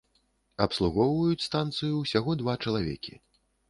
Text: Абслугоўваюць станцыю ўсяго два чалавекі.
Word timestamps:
Абслугоўваюць 0.65 1.45
станцыю 1.49 1.93
ўсяго 2.01 2.31
два 2.43 2.61
чалавекі. 2.63 3.13